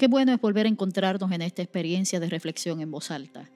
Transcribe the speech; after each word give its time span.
Qué 0.00 0.08
bueno 0.08 0.32
es 0.32 0.40
volver 0.40 0.64
a 0.64 0.70
encontrarnos 0.70 1.30
en 1.30 1.42
esta 1.42 1.60
experiencia 1.60 2.20
de 2.20 2.30
reflexión 2.30 2.80
en 2.80 2.90
voz 2.90 3.10
alta. 3.10 3.50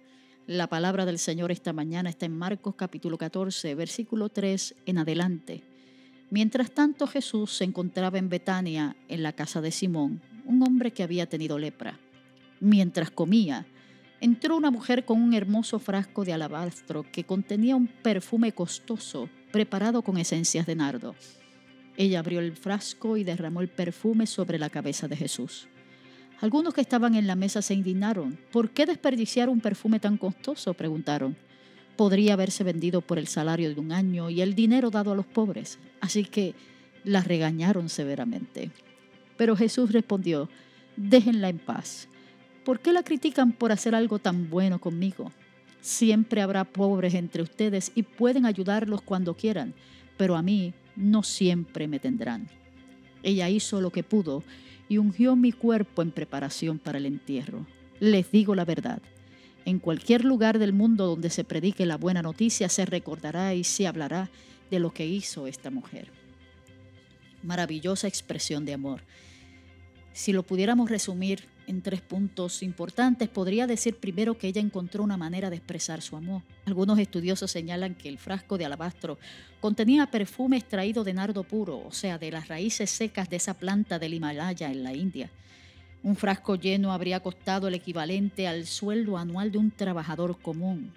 La 0.46 0.66
palabra 0.66 1.06
del 1.06 1.18
Señor 1.18 1.50
esta 1.50 1.72
mañana 1.72 2.10
está 2.10 2.26
en 2.26 2.36
Marcos 2.36 2.74
capítulo 2.74 3.16
14, 3.16 3.74
versículo 3.74 4.28
3 4.28 4.74
en 4.84 4.98
adelante. 4.98 5.62
Mientras 6.28 6.70
tanto 6.70 7.06
Jesús 7.06 7.56
se 7.56 7.64
encontraba 7.64 8.18
en 8.18 8.28
Betania, 8.28 8.94
en 9.08 9.22
la 9.22 9.32
casa 9.32 9.62
de 9.62 9.70
Simón, 9.70 10.20
un 10.44 10.62
hombre 10.62 10.90
que 10.90 11.02
había 11.02 11.24
tenido 11.30 11.58
lepra. 11.58 11.98
Mientras 12.60 13.10
comía, 13.10 13.64
entró 14.20 14.58
una 14.58 14.70
mujer 14.70 15.06
con 15.06 15.22
un 15.22 15.32
hermoso 15.32 15.78
frasco 15.78 16.26
de 16.26 16.34
alabastro 16.34 17.06
que 17.10 17.24
contenía 17.24 17.74
un 17.74 17.86
perfume 17.86 18.52
costoso 18.52 19.30
preparado 19.50 20.02
con 20.02 20.18
esencias 20.18 20.66
de 20.66 20.76
nardo. 20.76 21.14
Ella 21.96 22.18
abrió 22.18 22.40
el 22.40 22.54
frasco 22.54 23.16
y 23.16 23.24
derramó 23.24 23.62
el 23.62 23.70
perfume 23.70 24.26
sobre 24.26 24.58
la 24.58 24.68
cabeza 24.68 25.08
de 25.08 25.16
Jesús. 25.16 25.68
Algunos 26.40 26.74
que 26.74 26.80
estaban 26.80 27.14
en 27.14 27.26
la 27.26 27.36
mesa 27.36 27.62
se 27.62 27.74
indignaron. 27.74 28.38
¿Por 28.52 28.70
qué 28.70 28.86
desperdiciar 28.86 29.48
un 29.48 29.60
perfume 29.60 30.00
tan 30.00 30.16
costoso? 30.16 30.74
preguntaron. 30.74 31.36
Podría 31.96 32.34
haberse 32.34 32.64
vendido 32.64 33.00
por 33.00 33.18
el 33.18 33.28
salario 33.28 33.72
de 33.72 33.80
un 33.80 33.92
año 33.92 34.30
y 34.30 34.40
el 34.40 34.54
dinero 34.54 34.90
dado 34.90 35.12
a 35.12 35.14
los 35.14 35.26
pobres. 35.26 35.78
Así 36.00 36.24
que 36.24 36.54
la 37.04 37.22
regañaron 37.22 37.88
severamente. 37.88 38.70
Pero 39.36 39.56
Jesús 39.56 39.92
respondió, 39.92 40.48
déjenla 40.96 41.48
en 41.48 41.58
paz. 41.58 42.08
¿Por 42.64 42.80
qué 42.80 42.92
la 42.92 43.02
critican 43.02 43.52
por 43.52 43.72
hacer 43.72 43.94
algo 43.94 44.18
tan 44.18 44.50
bueno 44.50 44.80
conmigo? 44.80 45.32
Siempre 45.80 46.40
habrá 46.40 46.64
pobres 46.64 47.14
entre 47.14 47.42
ustedes 47.42 47.92
y 47.94 48.02
pueden 48.02 48.46
ayudarlos 48.46 49.02
cuando 49.02 49.34
quieran, 49.34 49.74
pero 50.16 50.34
a 50.34 50.42
mí 50.42 50.72
no 50.96 51.22
siempre 51.22 51.86
me 51.88 51.98
tendrán. 51.98 52.48
Ella 53.22 53.50
hizo 53.50 53.80
lo 53.80 53.90
que 53.90 54.02
pudo 54.02 54.42
y 54.94 54.98
ungió 54.98 55.34
mi 55.34 55.50
cuerpo 55.50 56.02
en 56.02 56.12
preparación 56.12 56.78
para 56.78 56.98
el 56.98 57.06
entierro. 57.06 57.66
Les 57.98 58.30
digo 58.30 58.54
la 58.54 58.64
verdad. 58.64 59.02
En 59.64 59.80
cualquier 59.80 60.24
lugar 60.24 60.60
del 60.60 60.72
mundo 60.72 61.06
donde 61.06 61.30
se 61.30 61.42
predique 61.42 61.84
la 61.84 61.96
buena 61.96 62.22
noticia 62.22 62.68
se 62.68 62.86
recordará 62.86 63.54
y 63.54 63.64
se 63.64 63.88
hablará 63.88 64.30
de 64.70 64.78
lo 64.78 64.94
que 64.94 65.04
hizo 65.04 65.48
esta 65.48 65.70
mujer. 65.70 66.12
Maravillosa 67.42 68.06
expresión 68.06 68.64
de 68.64 68.74
amor. 68.74 69.00
Si 70.12 70.32
lo 70.32 70.44
pudiéramos 70.44 70.88
resumir 70.88 71.42
en 71.66 71.82
tres 71.82 72.00
puntos 72.00 72.62
importantes, 72.62 73.28
podría 73.28 73.66
decir 73.66 73.96
primero 73.96 74.36
que 74.36 74.48
ella 74.48 74.60
encontró 74.60 75.02
una 75.02 75.16
manera 75.16 75.50
de 75.50 75.56
expresar 75.56 76.02
su 76.02 76.16
amor. 76.16 76.42
Algunos 76.66 76.98
estudiosos 76.98 77.50
señalan 77.50 77.94
que 77.94 78.08
el 78.08 78.18
frasco 78.18 78.58
de 78.58 78.64
alabastro 78.64 79.18
contenía 79.60 80.10
perfume 80.10 80.56
extraído 80.56 81.04
de 81.04 81.14
nardo 81.14 81.44
puro, 81.44 81.82
o 81.86 81.92
sea, 81.92 82.18
de 82.18 82.30
las 82.30 82.48
raíces 82.48 82.90
secas 82.90 83.30
de 83.30 83.36
esa 83.36 83.54
planta 83.54 83.98
del 83.98 84.14
Himalaya 84.14 84.70
en 84.70 84.82
la 84.82 84.94
India. 84.94 85.30
Un 86.02 86.16
frasco 86.16 86.56
lleno 86.56 86.92
habría 86.92 87.20
costado 87.20 87.68
el 87.68 87.74
equivalente 87.74 88.46
al 88.46 88.66
sueldo 88.66 89.16
anual 89.16 89.50
de 89.50 89.58
un 89.58 89.70
trabajador 89.70 90.38
común. 90.40 90.92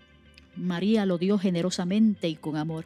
María 0.55 1.05
lo 1.05 1.17
dio 1.17 1.37
generosamente 1.37 2.27
y 2.27 2.35
con 2.35 2.57
amor. 2.57 2.85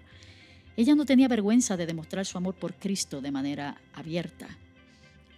Ella 0.77 0.93
no 0.93 1.05
tenía 1.05 1.27
vergüenza 1.27 1.77
de 1.77 1.85
demostrar 1.87 2.25
su 2.25 2.37
amor 2.37 2.55
por 2.55 2.75
Cristo 2.75 3.21
de 3.21 3.31
manera 3.31 3.81
abierta. 3.93 4.47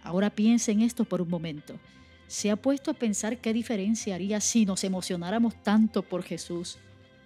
Ahora 0.02 0.28
piense 0.30 0.72
en 0.72 0.82
esto 0.82 1.06
por 1.06 1.22
un 1.22 1.30
momento 1.30 1.78
se 2.26 2.50
ha 2.50 2.56
puesto 2.56 2.90
a 2.90 2.94
pensar 2.94 3.38
qué 3.38 3.52
diferencia 3.52 4.14
haría 4.14 4.40
si 4.40 4.66
nos 4.66 4.84
emocionáramos 4.84 5.54
tanto 5.62 6.02
por 6.02 6.22
Jesús 6.22 6.78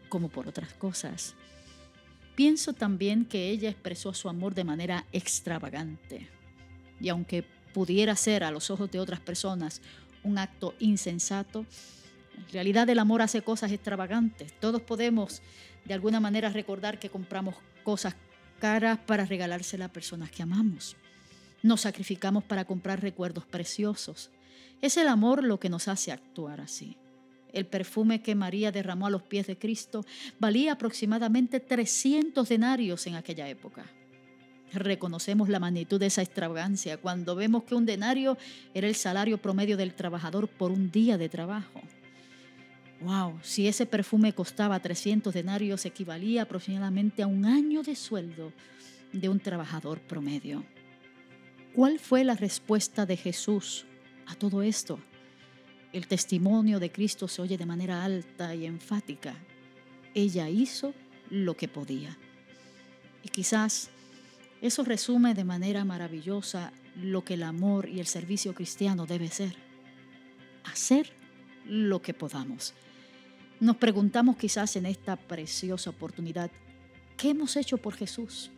como 0.08 0.28
por 0.28 0.48
otras 0.48 0.72
cosas. 0.74 1.34
Pienso 2.34 2.72
también 2.72 3.24
que 3.24 3.50
ella 3.50 3.68
expresó 3.68 4.14
su 4.14 4.28
amor 4.28 4.54
de 4.54 4.64
manera 4.64 5.04
extravagante. 5.12 6.28
Y 7.00 7.08
aunque 7.08 7.44
pudiera 7.74 8.14
ser 8.16 8.44
a 8.44 8.50
los 8.50 8.70
ojos 8.70 8.90
de 8.90 9.00
otras 9.00 9.20
personas 9.20 9.82
un 10.22 10.38
acto 10.38 10.74
insensato, 10.78 11.66
en 12.36 12.52
realidad 12.52 12.88
el 12.88 12.98
amor 12.98 13.22
hace 13.22 13.42
cosas 13.42 13.72
extravagantes. 13.72 14.52
Todos 14.60 14.82
podemos 14.82 15.42
de 15.84 15.94
alguna 15.94 16.20
manera 16.20 16.48
recordar 16.50 16.98
que 16.98 17.10
compramos 17.10 17.56
cosas 17.82 18.14
caras 18.60 18.98
para 18.98 19.24
regalársela 19.24 19.86
a 19.86 19.92
personas 19.92 20.30
que 20.30 20.42
amamos. 20.42 20.96
Nos 21.62 21.82
sacrificamos 21.82 22.44
para 22.44 22.64
comprar 22.64 23.00
recuerdos 23.00 23.46
preciosos. 23.46 24.30
Es 24.80 24.96
el 24.96 25.08
amor 25.08 25.42
lo 25.42 25.58
que 25.58 25.68
nos 25.68 25.88
hace 25.88 26.12
actuar 26.12 26.60
así. 26.60 26.96
El 27.52 27.66
perfume 27.66 28.22
que 28.22 28.34
María 28.34 28.70
derramó 28.70 29.06
a 29.06 29.10
los 29.10 29.22
pies 29.22 29.46
de 29.46 29.58
Cristo 29.58 30.04
valía 30.38 30.72
aproximadamente 30.72 31.60
300 31.60 32.48
denarios 32.48 33.06
en 33.06 33.14
aquella 33.14 33.48
época. 33.48 33.86
Reconocemos 34.72 35.48
la 35.48 35.58
magnitud 35.58 35.98
de 35.98 36.06
esa 36.06 36.22
extravagancia 36.22 36.98
cuando 36.98 37.34
vemos 37.34 37.64
que 37.64 37.74
un 37.74 37.86
denario 37.86 38.36
era 38.74 38.86
el 38.86 38.94
salario 38.94 39.38
promedio 39.38 39.76
del 39.76 39.94
trabajador 39.94 40.46
por 40.46 40.70
un 40.70 40.90
día 40.90 41.16
de 41.16 41.28
trabajo. 41.28 41.80
Wow, 43.00 43.38
si 43.42 43.66
ese 43.66 43.86
perfume 43.86 44.34
costaba 44.34 44.80
300 44.80 45.32
denarios, 45.32 45.86
equivalía 45.86 46.42
aproximadamente 46.42 47.22
a 47.22 47.26
un 47.26 47.46
año 47.46 47.82
de 47.82 47.94
sueldo 47.94 48.52
de 49.12 49.28
un 49.28 49.40
trabajador 49.40 50.00
promedio. 50.00 50.64
¿Cuál 51.74 51.98
fue 51.98 52.24
la 52.24 52.34
respuesta 52.34 53.06
de 53.06 53.16
Jesús 53.16 53.86
a 54.28 54.34
todo 54.34 54.62
esto, 54.62 54.98
el 55.92 56.06
testimonio 56.06 56.78
de 56.78 56.92
Cristo 56.92 57.28
se 57.28 57.40
oye 57.40 57.56
de 57.56 57.66
manera 57.66 58.04
alta 58.04 58.54
y 58.54 58.66
enfática. 58.66 59.34
Ella 60.14 60.48
hizo 60.50 60.92
lo 61.30 61.56
que 61.56 61.66
podía. 61.66 62.16
Y 63.22 63.30
quizás 63.30 63.90
eso 64.60 64.84
resume 64.84 65.34
de 65.34 65.44
manera 65.44 65.84
maravillosa 65.84 66.72
lo 66.94 67.24
que 67.24 67.34
el 67.34 67.42
amor 67.42 67.88
y 67.88 68.00
el 68.00 68.06
servicio 68.06 68.54
cristiano 68.54 69.06
debe 69.06 69.28
ser. 69.28 69.56
Hacer 70.64 71.10
lo 71.64 72.02
que 72.02 72.12
podamos. 72.12 72.74
Nos 73.60 73.76
preguntamos 73.76 74.36
quizás 74.36 74.76
en 74.76 74.86
esta 74.86 75.16
preciosa 75.16 75.90
oportunidad, 75.90 76.50
¿qué 77.16 77.30
hemos 77.30 77.56
hecho 77.56 77.78
por 77.78 77.94
Jesús? 77.94 78.50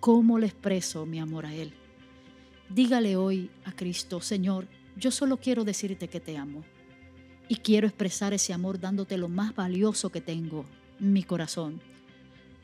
¿Cómo 0.00 0.38
le 0.38 0.46
expreso 0.46 1.04
mi 1.06 1.20
amor 1.20 1.46
a 1.46 1.54
Él? 1.54 1.74
Dígale 2.68 3.16
hoy 3.16 3.50
a 3.64 3.72
Cristo, 3.72 4.20
Señor, 4.20 4.66
yo 4.96 5.10
solo 5.10 5.36
quiero 5.36 5.64
decirte 5.64 6.08
que 6.08 6.20
te 6.20 6.36
amo. 6.36 6.64
Y 7.48 7.56
quiero 7.56 7.86
expresar 7.86 8.34
ese 8.34 8.52
amor 8.52 8.80
dándote 8.80 9.18
lo 9.18 9.28
más 9.28 9.54
valioso 9.54 10.10
que 10.10 10.20
tengo, 10.20 10.64
mi 10.98 11.22
corazón. 11.22 11.80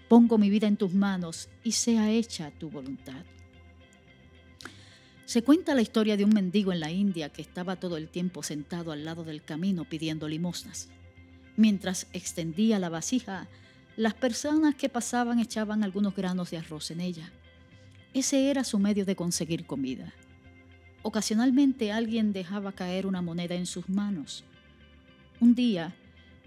Pongo 0.09 0.38
mi 0.38 0.50
vida 0.50 0.66
en 0.66 0.76
tus 0.76 0.93
manos 0.93 1.48
y 1.62 1.72
sea 1.72 2.10
hecha 2.10 2.50
tu 2.50 2.69
voluntad. 2.69 3.25
Se 5.25 5.43
cuenta 5.43 5.75
la 5.75 5.82
historia 5.82 6.16
de 6.16 6.25
un 6.25 6.34
mendigo 6.34 6.72
en 6.72 6.81
la 6.81 6.91
India 6.91 7.28
que 7.31 7.43
estaba 7.43 7.76
todo 7.76 7.97
el 7.97 8.09
tiempo 8.09 8.43
sentado 8.43 8.93
al 8.93 9.04
lado 9.04 9.25
del 9.25 9.43
camino 9.43 9.84
pidiendo 9.84 10.28
limosnas. 10.28 10.88
Mientras 11.56 12.06
extendía 12.12 12.78
la 12.78 12.88
vasija, 12.88 13.47
las 13.97 14.14
personas 14.14 14.75
que 14.75 14.88
pasaban 14.88 15.38
echaban 15.38 15.84
algunos 15.84 16.16
granos 16.16 16.50
de 16.50 16.59
arroz 16.59 16.91
en 16.91 17.00
ella. 17.00 17.31
Ese 18.14 18.50
era 18.50 18.64
su 18.64 18.78
medio 18.78 19.06
de 19.06 19.16
conseguir 19.16 19.64
comida. 19.64 20.12
Ocasionalmente 21.03 21.91
alguien 21.91 22.33
dejaba 22.33 22.73
caer 22.73 23.07
una 23.07 23.23
moneda 23.23 23.57
en 23.57 23.67
sus 23.67 23.89
manos. 23.89 24.45
Un 25.41 25.55
día 25.55 25.95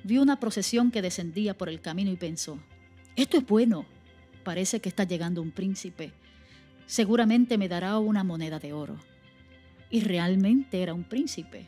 vio 0.03 0.21
una 0.21 0.39
procesión 0.39 0.91
que 0.91 1.01
descendía 1.01 1.57
por 1.57 1.67
el 1.67 1.81
camino 1.81 2.11
y 2.11 2.15
pensó, 2.15 2.57
esto 3.17 3.37
es 3.37 3.45
bueno, 3.45 3.85
parece 4.43 4.79
que 4.79 4.87
está 4.87 5.03
llegando 5.03 5.41
un 5.41 5.51
príncipe, 5.51 6.13
seguramente 6.85 7.57
me 7.57 7.67
dará 7.67 7.97
una 7.99 8.23
moneda 8.23 8.59
de 8.59 8.71
oro. 8.71 8.97
Y 9.89 10.01
realmente 10.01 10.81
era 10.81 10.93
un 10.93 11.03
príncipe. 11.03 11.65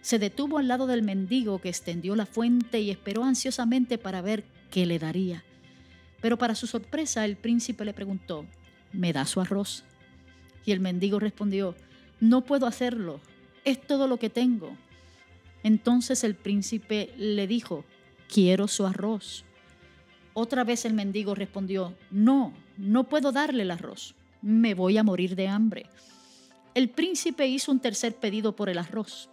Se 0.00 0.18
detuvo 0.18 0.58
al 0.58 0.68
lado 0.68 0.86
del 0.86 1.02
mendigo 1.02 1.60
que 1.60 1.68
extendió 1.68 2.14
la 2.16 2.26
fuente 2.26 2.80
y 2.80 2.90
esperó 2.90 3.24
ansiosamente 3.24 3.98
para 3.98 4.20
ver 4.20 4.44
qué 4.70 4.86
le 4.86 4.98
daría. 4.98 5.44
Pero 6.20 6.38
para 6.38 6.54
su 6.54 6.66
sorpresa 6.66 7.24
el 7.24 7.36
príncipe 7.36 7.84
le 7.84 7.94
preguntó, 7.94 8.46
¿me 8.92 9.12
da 9.12 9.26
su 9.26 9.40
arroz? 9.40 9.84
Y 10.64 10.72
el 10.72 10.80
mendigo 10.80 11.18
respondió, 11.18 11.74
no 12.22 12.42
puedo 12.42 12.68
hacerlo, 12.68 13.18
es 13.64 13.84
todo 13.84 14.06
lo 14.06 14.16
que 14.16 14.30
tengo. 14.30 14.76
Entonces 15.64 16.22
el 16.22 16.36
príncipe 16.36 17.12
le 17.16 17.48
dijo, 17.48 17.84
quiero 18.32 18.68
su 18.68 18.86
arroz. 18.86 19.44
Otra 20.32 20.62
vez 20.62 20.84
el 20.84 20.94
mendigo 20.94 21.34
respondió, 21.34 21.96
no, 22.12 22.52
no 22.78 23.08
puedo 23.08 23.32
darle 23.32 23.64
el 23.64 23.72
arroz, 23.72 24.14
me 24.40 24.74
voy 24.74 24.98
a 24.98 25.02
morir 25.02 25.34
de 25.34 25.48
hambre. 25.48 25.86
El 26.74 26.90
príncipe 26.90 27.48
hizo 27.48 27.72
un 27.72 27.80
tercer 27.80 28.14
pedido 28.14 28.54
por 28.54 28.68
el 28.68 28.78
arroz. 28.78 29.28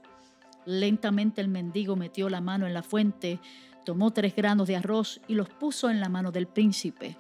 Lentamente 0.66 1.42
el 1.42 1.48
mendigo 1.48 1.96
metió 1.96 2.28
la 2.28 2.42
mano 2.42 2.66
en 2.66 2.74
la 2.74 2.82
fuente, 2.82 3.40
tomó 3.86 4.10
tres 4.12 4.36
granos 4.36 4.68
de 4.68 4.78
arroz 4.78 5.22
y 5.28 5.36
los 5.36 5.48
puso 5.48 5.92
en 5.92 6.00
la 6.00 6.10
mano 6.10 6.32
del 6.32 6.48
príncipe. 6.48 7.18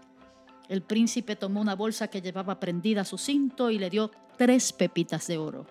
El 0.67 0.81
príncipe 0.81 1.35
tomó 1.35 1.61
una 1.61 1.75
bolsa 1.75 2.07
que 2.07 2.23
llevaba 2.23 2.59
prendida 2.59 3.01
a 3.01 3.05
su 3.05 3.19
cinto 3.19 3.69
y 3.69 3.77
le 3.77 3.91
dio 3.91 4.09
tres 4.39 4.71
pepitas 4.71 5.27
de 5.27 5.37
oro. 5.37 5.67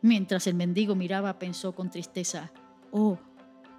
Mientras 0.00 0.46
el 0.46 0.54
mendigo 0.54 0.94
miraba, 0.94 1.40
pensó 1.40 1.74
con 1.74 1.90
tristeza, 1.90 2.52
oh, 2.92 3.18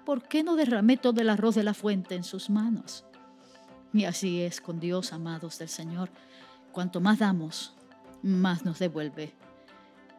¿por 0.04 0.28
qué 0.28 0.42
no 0.42 0.54
derramé 0.54 0.98
todo 0.98 1.22
el 1.22 1.30
arroz 1.30 1.54
de 1.54 1.62
la 1.62 1.72
fuente 1.72 2.14
en 2.14 2.22
sus 2.22 2.50
manos? 2.50 3.06
Y 3.94 4.04
así 4.04 4.42
es 4.42 4.60
con 4.60 4.80
Dios, 4.80 5.14
amados 5.14 5.58
del 5.58 5.70
Señor. 5.70 6.10
Cuanto 6.72 7.00
más 7.00 7.20
damos, 7.20 7.74
más 8.22 8.66
nos 8.66 8.78
devuelve. 8.80 9.32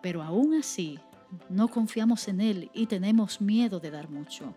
Pero 0.02 0.24
aún 0.24 0.56
así, 0.56 1.00
no 1.48 1.68
confiamos 1.68 2.28
en 2.30 2.42
Él 2.42 2.72
y 2.74 2.88
tenemos 2.88 3.42
miedo 3.42 3.80
de 3.80 3.92
dar 3.92 4.10
mucho. 4.10 4.56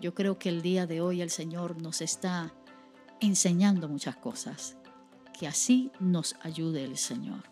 Yo 0.00 0.14
creo 0.14 0.38
que 0.38 0.48
el 0.48 0.62
día 0.62 0.86
de 0.86 1.00
hoy 1.00 1.22
el 1.22 1.30
Señor 1.30 1.82
nos 1.82 2.00
está 2.00 2.54
enseñando 3.18 3.88
muchas 3.88 4.14
cosas. 4.14 4.76
Que 5.36 5.48
así 5.48 5.90
nos 5.98 6.36
ayude 6.44 6.84
el 6.84 6.98
Señor. 6.98 7.51